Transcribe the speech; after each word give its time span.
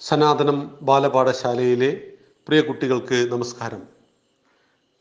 സനാതനം 0.00 0.78
ബാലപാഠശാലയിലെ 0.82 2.00
പ്രിയ 2.48 2.60
കുട്ടികൾക്ക് 2.60 3.28
നമസ്കാരം. 3.32 3.82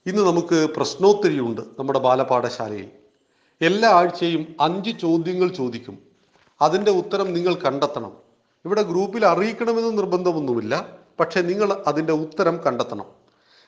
ഇന്ന് 0.06 0.22
നമുക്ക് 0.22 0.70
പ്രശ്നോത്തരിയുണ്ട് 0.75 1.62
നമ്മുടെ 1.80 2.00
ബാലപാഠശാലയിൽ. 2.00 2.90
എല്ലാ 3.62 3.90
ആഴ്ചയും 3.90 4.56
അഞ്ച് 4.62 5.00
ചോദ്യങ്ങൾ 5.00 5.48
ചോദിക്കും. 5.48 6.00
അതിന്റെ 6.62 6.92
ഉത്തരം 6.92 7.33
നിങ്ങൾ 7.33 7.56
കണ്ടെത്തണം. 7.56 8.14
ഇവിടെ 8.66 8.82
ഗ്രൂപ്പിൽ 8.82 9.25
അറിയിക്കണമെന്ന് 9.25 9.98
നിർബന്ധമൊന്നുമില്ല. 9.98 10.98
പക്ഷേ 11.20 11.41
നിങ്ങൾ 11.41 11.84
അതിന്റെ 11.88 12.14
ഉത്തരം 12.14 12.57
കണ്ടെത്തണം. 12.57 13.05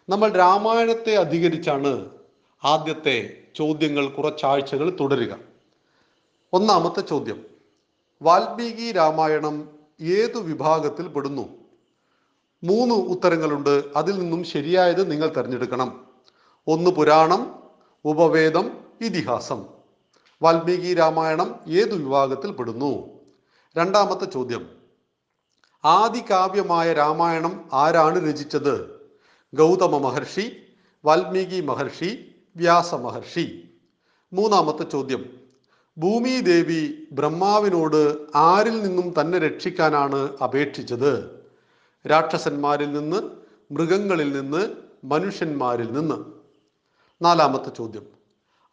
നമ്മൾ 0.10 0.30
രാമായണത്തെ 0.30 1.16
അധികരിച്ചാണ് 1.16 2.10
ആദ്യത്തെ 2.64 3.44
ചോദ്യങ്ങൾ 3.56 4.10
കുറച്ചാഴ്ചകൾ 4.10 4.98
തുടരുക. 5.00 5.38
ഒന്നാമത്തെ 6.54 7.02
ചോദ്യം. 7.02 7.46
വാൽമീകി 8.22 8.92
രാമായണം 8.92 9.79
ഏതു 10.02 10.40
വിഭാഗത്തിൽ 10.40 11.08
പെടുന്നു? 11.08 11.50
മൂന്ന് 12.64 12.96
ഉത്തരങ്ങളുണ്ട്. 12.96 13.84
അതിൽ 13.96 14.20
നിന്നും 14.20 14.44
ശരിയായത് 14.44 15.12
നിങ്ങൾ 15.12 15.30
തിരഞ്ഞെടുക്കണം. 15.30 16.08
ഒന്ന് 16.68 16.92
പുരാണം 16.92 17.64
ഉപവേദം 18.06 18.72
ഇതിഹാസം. 19.02 19.66
വാൽമീകി 20.42 20.94
രാമായണം 20.94 21.60
ഏതു 21.68 21.96
വിഭാഗത്തിൽ 21.96 22.52
പെടുന്നു? 22.52 23.20
രണ്ടാമത്തെ 23.78 24.26
ചോദ്യം. 24.26 24.70
ആദികാവ്യമായ 25.86 26.94
രാമായണം 26.94 27.70
ആരാണ് 27.74 28.28
രചിച്ചത്? 28.28 29.00
ഗൗതമ 29.56 29.98
മഹർഷി 29.98 30.62
വാൽമീകി 31.06 31.62
മഹർഷി 31.62 32.36
വ്യാസ 32.56 32.94
മഹർഷി. 32.94 33.70
മൂന്നാമത്തെ 34.34 34.84
ചോദ്യം. 34.84 35.39
ഭൂമി 36.00 36.42
ദേവി 36.42 37.08
ബ്രഹ്മാവിനോട് 37.12 38.18
ആരിൽ 38.36 38.82
നിന്നും 38.82 39.14
തന്നെ 39.22 39.38
രക്ഷിക്കാനാണ് 39.38 40.38
അപേക്ഷിച്ചത്? 40.44 41.42
രാക്ഷസന്മാരിൽ 42.08 42.92
നിന്ന് 42.92 43.18
മൃഗങ്ങളിൽ 43.72 44.42
നിന്ന് 44.42 44.70
മനുഷ്യന്മാരിൽ 45.04 45.94
നിന്ന്? 45.94 46.16
നാലാമത്തെ 47.22 47.70
ചോദ്യം. 47.70 48.06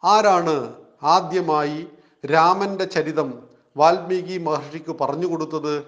ആരാണ് 0.03 0.73
ആദ്യമായി 1.03 1.87
രാമന്റെ 2.25 2.85
ചരിതം 2.85 3.43
വാൽമീകി 3.77 4.37
മഹർഷിക്ക് 4.37 4.95
പറഞ്ഞു 5.01 5.27
കൊടുത്തത്? 5.27 5.83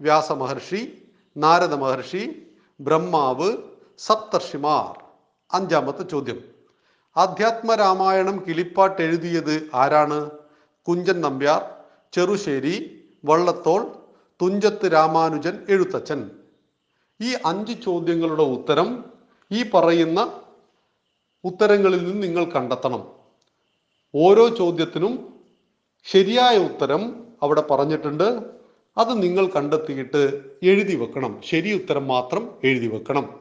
വ്യാസ 0.00 0.32
മഹർഷി 0.32 1.02
നാരദ 1.36 1.74
മഹർഷി 1.74 2.46
ബ്രഹ്മാവ് 2.80 3.56
സപ്തർഷിമാർ. 3.98 5.02
അഞ്ചാമത്തെ 5.52 6.02
ചോദ്യം. 6.02 6.44
അധ്യാത്മ 7.16 7.74
രാമായണം 7.74 8.44
കിളിപ്പാട്ട് 8.48 9.02
എഴുതിയത് 9.02 9.70
ആരാണ്? 9.74 10.30
കുഞ്ചൻ 10.88 11.20
നമ്പ്യാർ 11.20 11.74
ചെറുശ്ശേരി 12.12 13.04
വള്ളത്തോൾ 13.24 13.92
തുഞ്ചത്ത് 14.42 14.92
രാമാനുജൻ 14.92 15.66
എഴുത്തച്ഛൻ. 15.68 16.30
ഈ 17.22 17.34
അഞ്ച് 17.46 17.72
ചോദ്യങ്ങളുടെ 17.84 18.42
ഉത്തരം 18.42 19.04
ഈ 19.52 19.70
പറയുന്ന 19.74 20.40
ഉത്തരങ്ങളിൽ 21.44 22.04
നിന്ന് 22.04 22.22
നിങ്ങൾ 22.22 22.44
കണ്ടെത്തണം. 22.44 23.12
ഓരോ 24.14 24.48
ചോദ്യത്തിനും 24.48 25.40
ശരിയായ 26.04 26.58
ഉത്തരം 26.58 27.26
അവിടെ 27.42 27.60
പറഞ്ഞിട്ടുണ്ട്. 27.60 28.42
അത് 28.98 29.22
നിങ്ങൾ 29.22 29.46
കണ്ടെത്തിയിട്ട് 29.46 30.42
എഴുതി 30.62 30.96
വെക്കണം. 30.96 31.40
ശരി 31.44 31.72
ഉത്തരം 31.72 32.08
മാത്രം 32.08 32.54
എഴുതി 32.64 32.86
വെക്കണം. 32.86 33.40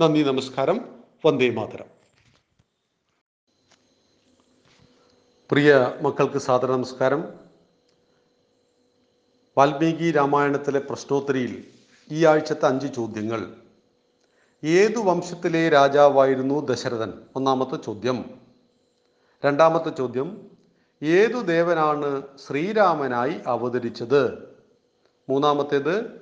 നന്ദി 0.00 0.22
നമസ്കാരം. 0.22 0.84
വന്ദേ 1.26 1.50
മാതരം. 1.50 2.03
പ്രിയ 5.50 5.92
മക്കൾക്ക് 6.02 6.38
സാദര 6.38 6.66
നമസ്കാരം. 6.66 7.32
വാൽമീകി 9.58 10.10
രാമായണത്തിലെ 10.10 10.78
പ്രശ്നോത്തരിയിൽ 10.78 11.64
ഈ 12.10 12.24
ആഴ്ചത്തെ 12.24 12.66
അഞ്ച് 12.66 12.94
ചോദ്യങ്ങൾ. 12.94 13.52
ഏതു 14.64 14.98
വംശത്തിലെ 14.98 15.68
രാജാവായിരുന്നു 15.68 16.66
ദശരഥൻ? 16.66 17.12
ഒന്നാമത്തെ 17.36 17.76
ചോദ്യം. 17.76 18.24
രണ്ടാമത്തെ 19.44 19.90
ചോദ്യം 19.90 20.50
ഏതു 21.02 21.40
ദേവനാണ് 21.40 22.22
ശ്രീരാമനായി 22.46 23.40
അവതരിച്ചത്? 23.46 24.52
മൂന്നാമത്തേത് 25.28 26.20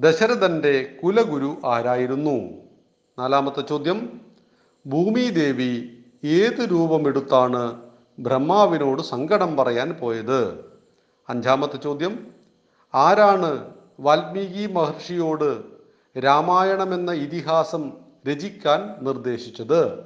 ദശരഥന്റെ 0.00 0.98
കുലഗുരു 1.02 1.56
ആരായിരുന്നു? 1.64 2.64
നാലാമത്തെ 3.18 3.60
ചോദ്യം 3.60 4.20
ഭൂമിദേവി 4.86 5.98
ഏത് 6.24 6.70
രൂപമെടുത്താണ് 6.70 7.87
ബ്രഹ്മാവിനോട് 8.18 9.02
സങ്കടം 9.02 9.56
പറയാൻ 9.56 9.92
പോയത്? 9.92 10.64
അഞ്ചാമത്തെ 11.28 11.76
ചോദ്യം 11.76 12.34
ആരാണ് 12.94 13.74
വാൽമീകി 14.00 14.66
മഹർഷിയോട് 14.66 15.62
രാമായണം 16.18 16.94
എന്ന 16.94 17.12
ഇതിഹാസം 17.12 17.92
രചിക്കാൻ 18.28 19.04
നിർദ്ദേശിച്ചത്? 19.04 20.04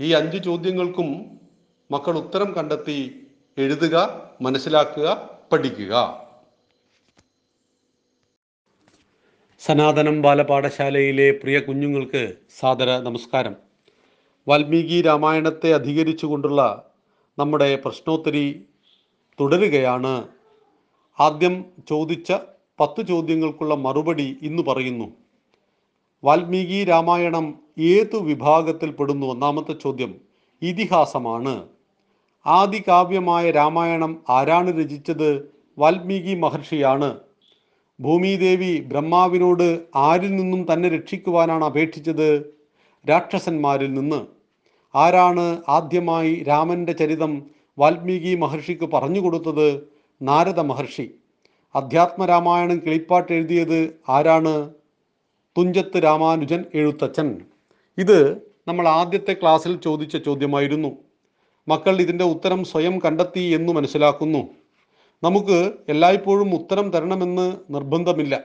ഈ 0.00 0.12
അഞ്ച് 0.12 0.44
ചോദ്യങ്ങൾക്കും 0.44 1.40
മക്കൾ 1.90 2.18
ഉത്തരം 2.18 2.52
കണ്ടെത്തി 2.52 3.26
എഴുതുക 3.58 4.28
മനസ്സിലാക്കുക 4.40 5.30
പഠിക്കുക. 5.52 6.22
സനാതനം 9.60 10.22
ബാലപാഠശാലയിലെ 10.22 11.30
പ്രിയ 11.30 11.58
കുഞ്ഞുങ്ങൾക്ക് 11.60 12.34
സാദര 12.60 12.98
നമസ്കാരം. 12.98 13.56
വാൽമീകി 14.48 15.02
രാമായണത്തെ 15.02 15.74
അധികരിച്ചുകൊണ്ടുള്ള 15.74 16.91
നമ്മുടെ 17.38 17.76
പ്രശ്നോത്തരി 17.76 18.64
തുടരുകയാണ്. 19.40 20.28
ആദ്യം 21.20 21.64
ചോദിച്ച 21.88 22.32
പത്ത് 22.80 23.06
ചോദ്യങ്ങൾക്കുള്ള 23.06 23.74
മറുപടി 23.74 24.36
ഇന്ന് 24.42 24.62
പറയുന്നു. 24.62 25.12
വാൽമീകി 26.24 26.84
രാമായണം 26.84 27.58
ഏതു 27.78 28.16
വിഭാഗത്തിൽ 28.16 28.90
പെടുന്നു? 28.90 29.26
ഒന്നാമത്തെ 29.26 29.72
ചോദ്യം 29.72 30.14
ഇതിഹാസമാണ്. 30.62 31.68
ആദികാവ്യമായ 32.46 33.50
രാമായണം 33.50 34.22
ആരാണ് 34.28 34.80
രചിച്ചത്? 34.80 35.52
വാൽമീകി 35.78 36.34
മഹർഷിയാണ്. 36.34 37.20
ഭൂമിദേവി 38.00 38.80
ബ്രഹ്മാവിനോട് 38.80 39.82
ആരിൽ 39.96 40.36
നിന്നും 40.36 40.66
തന്നെ 40.72 40.88
രക്ഷിക്കുവാനാണ് 40.88 41.64
അപേക്ഷിച്ചത്? 41.64 42.54
രാക്ഷസന്മാരിൽ 43.10 43.94
നിന്ന്. 43.94 44.41
ആരാണ് 44.94 45.62
ആദ്യമായി 45.68 46.44
രാമന്റെ 46.48 46.92
ചരിതം 46.92 47.46
വാൽമീകി 47.78 48.34
മഹർഷിക്ക് 48.34 48.84
പറഞ്ഞു 48.84 49.20
കൊടുത്തത്? 49.20 49.88
നാരദ 50.22 50.60
മഹർഷി. 50.60 51.10
അധ്യാത്മരാമായണം 51.74 52.78
കിളിപ്പാട്ട് 52.78 53.32
എഴുതിയത് 53.32 54.00
ആരാണ്? 54.08 54.70
തുഞ്ചത്ത് 55.58 56.04
രാമാനുജൻ 56.04 56.64
എഴുത്തച്ഛൻ. 56.74 57.40
ഇത് 57.98 58.36
നമ്മൾ 58.68 58.88
ആദ്യത്തെ 58.88 59.32
ക്ലാസ്സിൽ 59.32 59.76
ചോദിച്ച 59.76 60.16
ചോദ്യമായിരുന്നു. 60.16 60.88
മക്കൾ 61.68 62.00
ഇതിന്റെ 62.00 62.24
ഉത്തരം 62.24 62.64
സ്വയം 62.64 62.98
കണ്ടെത്തി 62.98 63.40
എന്ന് 63.40 63.72
മനസ്സിലാക്കുന്നു. 63.72 64.48
നമുക്ക് 65.22 65.72
എല്ലായ്പ്പോഴും 65.88 66.54
ഉത്തരം 66.54 66.90
തരണമെന്ന് 66.90 67.56
നിർബന്ധമില്ല. 67.70 68.40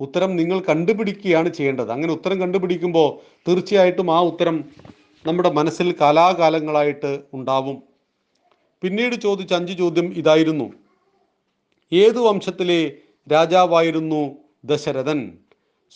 ഉത്തരം 0.00 0.36
നിങ്ങൾ 0.36 0.60
കണ്ടുപിടിക്കുകയാണ് 0.60 1.48
ചെയ്യേണ്ടത്. 1.48 1.92
അങ്ങനെ 1.92 2.12
ഉത്തരം 2.12 2.40
കണ്ടുപിടിക്കുമ്പോൾ 2.40 3.40
തീർച്ചയായിട്ടും 3.48 4.16
ആ 4.16 4.20
ഉത്തരം 4.20 4.64
നമ്മുടെ 5.28 5.50
മനസ്സിൽ 5.50 5.94
കാലാകാലങ്ങളായിട്ട് 6.00 7.20
ഉണ്ടാവും. 7.34 7.82
പിന്നീട് 8.82 9.14
ചോദിച്ച 9.14 9.52
അഞ്ച് 9.54 9.78
ചോദ്യം 9.78 10.12
ഇതായിരുന്നു. 10.12 10.72
ഏതു 11.92 12.18
വംശത്തിലെ 12.18 12.92
രാജാവായിരുന്നു 13.32 14.36
ദശരഥൻ? 14.64 15.32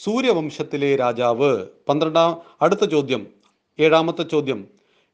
സൂര്യവംശത്തിലെ 0.02 0.96
രാജാവ്. 0.96 1.66
പന്ത്രണ്ടാം 1.88 2.42
അടുത്ത 2.62 2.84
ചോദ്യം 2.84 3.26
ഏഴാമത്തെ 3.80 4.22
ചോദ്യം 4.22 4.68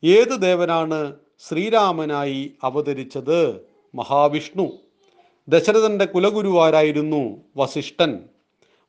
ഏത് 0.05 0.43
ദേവനാണ് 0.43 1.17
ശ്രീരാമനായി 1.49 2.53
അവതരിച്ചത്? 2.63 3.61
മഹാവിഷ്ണു. 3.95 4.67
ദശരഥന്റെ 5.49 6.05
കുലഗുരുവാരായിരുന്നു 6.05 7.23
വസിഷ്ഠൻ. 7.57 8.19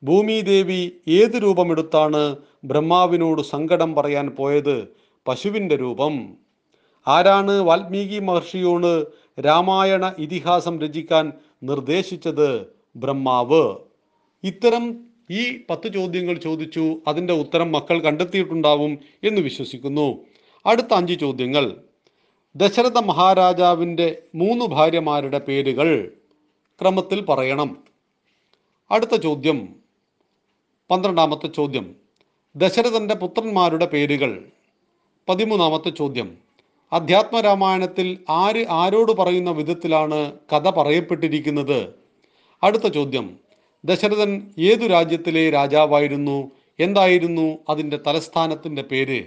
ഭൂമിദേവി 0.03 0.91
ഏത് 1.07 1.35
രൂപമെടുത്താണ് 1.43 2.35
ബ്രഹ്മാവിനോട് 2.63 3.41
സങ്കടം 3.41 3.95
പറയാൻ 3.95 4.29
പോയത്? 4.29 4.99
പശുവിന്റെ 5.27 5.75
രൂപം. 5.75 6.37
ആരാണ് 7.07 7.51
വാൽമീകി 7.51 8.19
മഹർഷിയോട് 8.19 9.05
രാമായണ 9.41 10.13
ഇതിഹാസം 10.17 10.79
രചിക്കാൻ 10.79 11.33
നിർദ്ദേശിച്ചത് 11.63 12.65
ബ്രഹ്മാവ്? 12.95 13.77
ഇത്തരം 14.43 14.99
ഈ 15.31 15.61
പത്ത് 15.69 15.93
ചോദ്യങ്ങൾ 15.93 16.33
ചോദിച്ചു 16.33 17.01
അതിന്റെ 17.07 17.33
ഉത്തരം 17.33 17.71
മക്കൾ 17.71 17.99
കണ്ടെത്തിയിട്ടുണ്ടാവും 17.99 18.99
എന്ന് 19.23 19.41
വിശ്വസിക്കുന്നു. 19.41 20.25
അടുത്ത 20.65 20.93
അഞ്ച് 20.93 21.19
ചോദ്യങ്ങൾ. 21.19 21.77
ദശരഥ 22.55 22.97
മഹാരാജാവിന്റെ 22.97 24.21
മൂന്ന് 24.35 24.65
ഭാര്യമാരുടെ 24.65 25.39
പേരുകൾ 25.39 26.13
ക്രമത്തിൽ 26.81 27.21
പറയണം. 27.21 27.83
അടുത്ത 28.91 29.15
ചോദ്യം. 29.15 29.75
പന്ത്രണ്ടാമത്തെ 30.91 31.47
ചോദ്യം. 31.47 31.95
ദശരഥന്റെ 32.55 33.15
പുത്രന്മാരുടെ 33.15 33.85
പേരുകൾ. 33.85 34.47
പതിമൂന്നാമത്തെ 35.29 35.89
ചോദ്യം. 35.89 36.37
അധ്യാത്മരാമായണത്തിൽ 36.91 38.17
ആര് 38.29 38.65
ആരോട് 38.69 39.11
പറയുന്ന 39.11 39.51
വിധത്തിലാണ് 39.51 40.33
കഥ 40.53 40.69
പറയപ്പെട്ടിരിക്കുന്നത്? 40.69 41.93
അടുത്ത 42.63 42.87
ചോദ്യം. 42.87 43.39
ദശരഥൻ 43.85 44.53
ഏതു 44.59 44.87
രാജ്യത്തിലെ 44.87 45.49
രാജാവായിരുന്നു? 45.49 46.51
എന്തായിരുന്നു 46.79 47.57
അതിന്റെ 47.69 47.99
തലസ്ഥാനത്തിന്റെ 48.07 48.81
പേര്? 48.81 49.23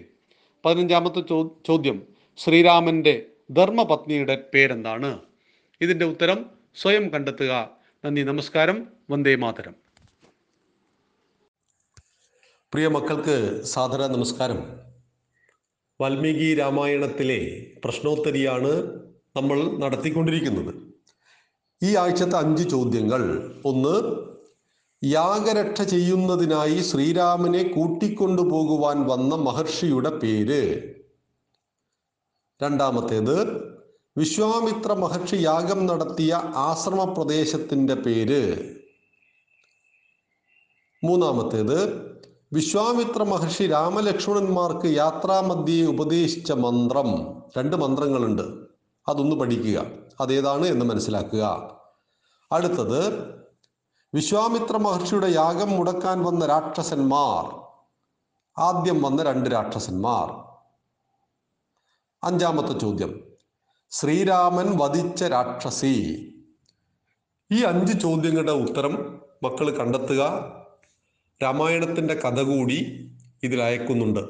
പതിനഞ്ചാമത്തെ 0.64 1.20
ചോദ്യം. 1.66 2.02
ശ്രീരാമന്റെ 2.36 3.26
ധർമ്മപത്നിയുടെ 3.50 4.44
പേരെന്താണ്? 4.54 5.18
ഇതിന്റെ 5.80 6.04
ഉത്തരം 6.04 6.50
സ്വയം 6.74 7.08
കണ്ടെത്തുക. 7.08 7.70
നന്ദി 8.04 8.22
നമസ്കാരം. 8.22 8.86
വന്ദേ 9.10 9.34
മാതരം. 9.34 9.74
പ്രിയ 12.72 12.88
മക്കൾക്ക് 12.88 13.62
സാദര 13.64 14.06
നമസ്കാരം. 14.06 14.91
വാൽമീകി 16.02 16.54
രാമായണത്തിലെ 16.54 17.66
പ്രശ്നോത്തരിയാണ് 17.84 19.00
നമ്മൾ 19.36 19.76
നടത്തിക്കൊണ്ടിരിക്കുന്നത്. 19.78 20.74
ഈ 21.82 21.96
ആഴ്ചത്തെ 21.96 22.36
അഞ്ച് 22.36 22.68
ചോദ്യങ്ങൾ. 22.68 23.52
ഒന്ന് 23.64 24.26
യാഗരക്ഷ 25.04 25.82
ചെയ്യുന്നതിനായി 25.82 26.82
ശ്രീരാമനെ 26.82 27.62
കൂട്ടിക്കൊണ്ടുപോകുവാൻ 27.62 29.08
വന്ന 29.08 29.34
മഹർഷിയുടെ 29.34 30.10
പേര്. 30.10 30.94
രണ്ടാമത്തേത് 32.62 33.64
വിശ്വാമിത്ര 34.18 34.92
മഹർഷി 34.92 35.36
യാഗം 35.36 35.86
നടത്തിയ 35.86 36.32
ആശ്രമ 36.44 37.04
പ്രദേശത്തിന്റെ 37.04 37.94
പേര്. 37.94 38.74
മൂന്നാമത്തേത് 41.04 42.12
വിശ്വാമിത്ര 42.52 43.22
മഹർഷി 43.22 43.66
രാമലക്ഷ്മണന്മാർക്ക് 43.66 44.96
യാത്രാമധ്യേ 44.96 45.86
ഉപദേശിച്ച 45.86 46.52
മന്ത്രം. 46.52 47.42
രണ്ട് 47.58 47.76
മന്ത്രങ്ങളുണ്ട്. 47.76 48.42
അതൊന്ന് 49.08 49.36
പഠിക്കുക. 49.36 49.86
അതേതാണ് 50.20 50.66
എന്ന് 50.66 50.84
മനസ്സിലാക്കുക. 50.84 51.76
അടുത്തത് 52.52 53.24
വിശ്വാമിത്ര 54.14 54.76
മഹർഷിയുടെ 54.76 55.26
യാഗം 55.28 55.70
മുടക്കാൻ 55.70 56.24
വന്ന 56.24 56.46
രാക്ഷസന്മാർ. 56.46 57.60
ആദ്യം 58.58 59.02
വന്ന 59.02 59.22
രണ്ട് 59.22 59.50
രാക്ഷസന്മാർ. 59.52 60.58
അഞ്ചാമത്തെ 62.24 62.78
ചോദ്യം 62.78 63.20
ശ്രീരാമൻ 63.90 64.78
വധിച്ച 64.78 65.24
രാക്ഷസി. 65.24 66.28
ഈ 67.52 67.62
അഞ്ച് 67.62 68.00
ചോദ്യങ്ങളുടെ 68.00 68.52
ഉത്തരം 68.52 69.22
മക്കൾ 69.42 69.70
കണ്ടെത്തുക. 69.70 70.61
രാമായണത്തിന്റെ 71.42 72.14
കഥ 72.14 72.42
കൂടി 72.42 73.08
ഇതിൽ 73.42 73.62
അയക്കുന്നുണ്ട്. 73.62 74.20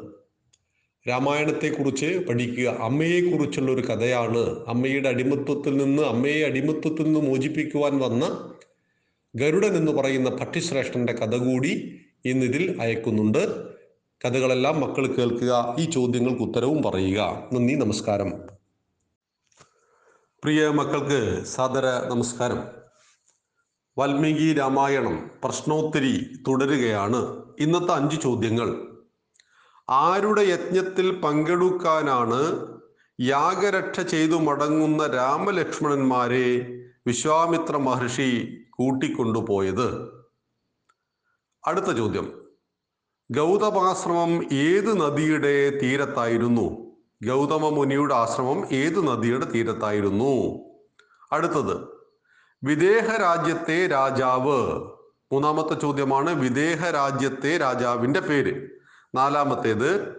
രാമായണത്തെക്കുറിച്ച് 1.09 2.25
പഠിക്കുക. 2.29 2.69
അമ്മയെക്കുറിച്ചുള്ള 2.69 3.73
ഒരു 3.73 3.81
കഥയാണ്. 3.81 4.65
അമ്മയുടെ 4.69 5.09
അടിമത്വത്തിൽ 5.09 5.77
നിന്ന് 5.77 6.03
അമ്മയെ 6.03 6.45
അടിമത്വത്തിൽ 6.45 7.03
നിന്ന് 7.03 7.21
മോചിപ്പിക്കുവാൻ 7.21 7.99
വന്ന 7.99 8.55
ഗരുഡൻ 9.35 9.77
എന്ന് 9.77 9.93
പറയുന്ന 9.93 10.31
പട്ടിശ്രേഷ്ഠന്റെ 10.31 11.13
കഥ 11.13 11.37
കൂടി 11.37 12.01
ഇന്നിതിൽ 12.25 12.83
അയക്കുന്നുണ്ട്. 12.83 13.73
കഥകളെല്ലാം 14.25 14.81
മക്കൾ 14.81 15.07
കേൾക്കുക. 15.07 15.77
ഈ 15.79 15.85
ചോദ്യങ്ങൾക്ക് 15.85 16.43
ഉത്തരവും 16.43 16.83
പറയുക. 16.83 17.49
നന്ദി 17.53 17.75
നമസ്കാരം. 17.75 18.31
പ്രിയ 20.43 20.69
മക്കൾക്ക് 20.69 21.45
സാദര 21.45 21.87
നമസ്കാരം. 22.09 22.82
വാൽമീകി 23.99 24.53
രാമായണം 24.53 25.31
പ്രശ്നോത്തരി 25.45 26.43
തുടരുകയാണ്. 26.49 27.45
ഇന്നത്തെ 27.61 27.93
അഞ്ച് 27.93 28.21
ചോദ്യങ്ങൾ. 28.21 28.77
ആരുടെ 29.91 30.43
യജ്ഞത്തിൽ 30.43 31.21
പങ്കെടുക്കാനാണ് 31.21 32.67
യാഗരക്ഷ 33.21 34.01
ചെയ്തു 34.01 34.35
മടങ്ങുന്ന 34.35 35.07
രാമലക്ഷ്മണന്മാരെ 35.07 36.79
വിശ്വാമിത്ര 37.07 37.77
മഹർഷി 37.77 38.61
കൂട്ടിക്കൊണ്ടുപോയത്? 38.71 40.13
അടുത്ത 41.67 41.93
ചോദ്യം. 41.97 42.43
ഗൗതമാശ്രമം 43.33 44.53
ഏത് 44.53 45.01
നദിയുടെ 45.01 45.71
തീരത്തായിരുന്നു? 45.71 46.95
ഗൗതമ 47.29 47.69
മുനിയുടെ 47.69 48.15
ആശ്രമം 48.15 48.67
ഏത് 48.73 49.07
നദിയുടെ 49.07 49.45
തീരത്തായിരുന്നു? 49.45 50.59
അടുത്തത്. 51.33 52.02
വിദേഹ 52.65 53.17
രാജ്യത്തെ 53.17 53.87
രാജാവ്. 53.87 54.81
മൂന്നാമത്തെ 55.33 55.75
ചോദ്യമാണ് 55.75 56.31
വിദേഹ 56.31 56.91
രാജ്യത്തെ 56.91 57.57
രാജാവിന്റെ 57.57 58.21
പേര്. 58.21 58.69
നാലാമത്തേത് 59.15 60.17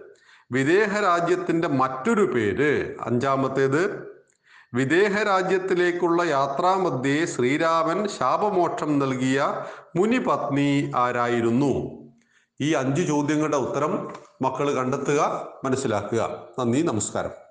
വിദേഹ 0.52 1.00
രാജ്യത്തിന്റെ 1.00 1.68
മറ്റൊരു 1.68 2.24
പേര്. 2.24 2.96
അഞ്ചാമത്തേത് 3.00 4.14
വിദേഹ 4.74 5.22
രാജ്യത്തിലേക്കുള്ള 5.22 6.22
യാത്രാമധ്യേ 6.22 7.26
ശ്രീരാമൻ 7.26 8.08
ശാപമോക്ഷം 8.08 8.98
നൽകിയ 8.98 9.64
മുനിപത്നി 9.96 10.92
ആരായിരുന്നു? 10.96 11.72
ഈ 12.60 12.72
അഞ്ച് 12.72 13.02
ചോദ്യങ്ങളുടെ 13.02 13.56
ഉത്തരം 13.56 14.12
മക്കൾ 14.42 14.74
കണ്ടെത്തുക 14.74 15.48
മനസ്സിലാക്കുക. 15.64 16.42
നന്ദി 16.58 16.82
നമസ്കാരം. 16.82 17.43